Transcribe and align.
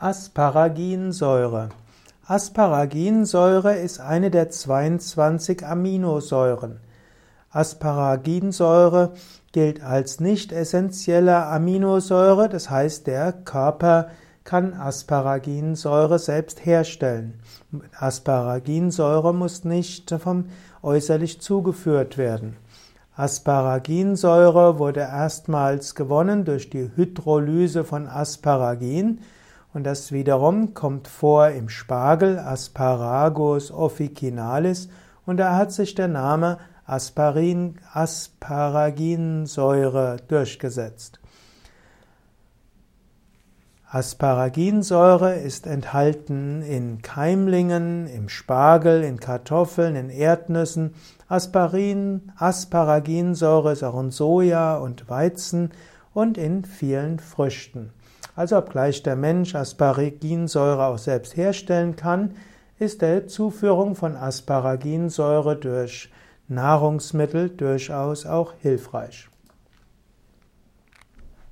Asparaginsäure. 0.00 1.70
Asparaginsäure 2.24 3.74
ist 3.78 3.98
eine 3.98 4.30
der 4.30 4.48
22 4.48 5.66
Aminosäuren. 5.66 6.78
Asparaginsäure 7.50 9.14
gilt 9.50 9.82
als 9.82 10.20
nicht 10.20 10.52
essentielle 10.52 11.44
Aminosäure, 11.46 12.48
das 12.48 12.70
heißt, 12.70 13.08
der 13.08 13.32
Körper 13.32 14.10
kann 14.44 14.72
Asparaginsäure 14.72 16.20
selbst 16.20 16.64
herstellen. 16.64 17.40
Asparaginsäure 17.98 19.34
muss 19.34 19.64
nicht 19.64 20.14
vom 20.20 20.44
äußerlich 20.80 21.40
zugeführt 21.40 22.16
werden. 22.16 22.56
Asparaginsäure 23.16 24.78
wurde 24.78 25.00
erstmals 25.00 25.96
gewonnen 25.96 26.44
durch 26.44 26.70
die 26.70 26.88
Hydrolyse 26.94 27.82
von 27.82 28.06
Asparagin 28.06 29.18
und 29.74 29.84
das 29.84 30.12
wiederum 30.12 30.72
kommt 30.74 31.08
vor 31.08 31.48
im 31.48 31.68
Spargel 31.68 32.38
Asparagus 32.38 33.70
officinalis 33.70 34.88
und 35.26 35.36
da 35.36 35.56
hat 35.56 35.72
sich 35.72 35.94
der 35.94 36.08
Name 36.08 36.56
Asparin, 36.86 37.74
Asparaginsäure 37.92 40.16
durchgesetzt. 40.26 41.20
Asparaginsäure 43.90 45.34
ist 45.34 45.66
enthalten 45.66 46.62
in 46.62 47.02
Keimlingen, 47.02 48.06
im 48.06 48.28
Spargel, 48.28 49.02
in 49.02 49.20
Kartoffeln, 49.20 49.96
in 49.96 50.10
Erdnüssen. 50.10 50.94
Asparin, 51.26 52.32
Asparaginsäure 52.36 53.72
ist 53.72 53.82
auch 53.82 53.98
in 54.00 54.10
Soja 54.10 54.76
und 54.76 55.08
Weizen 55.08 55.70
und 56.12 56.38
in 56.38 56.64
vielen 56.64 57.18
Früchten. 57.18 57.92
Also 58.38 58.56
obgleich 58.56 59.02
der 59.02 59.16
Mensch 59.16 59.56
Asparaginsäure 59.56 60.86
auch 60.86 60.98
selbst 60.98 61.36
herstellen 61.36 61.96
kann, 61.96 62.36
ist 62.78 63.02
der 63.02 63.26
Zuführung 63.26 63.96
von 63.96 64.14
Asparaginsäure 64.14 65.56
durch 65.56 66.08
Nahrungsmittel 66.46 67.50
durchaus 67.50 68.26
auch 68.26 68.54
hilfreich. 68.60 69.28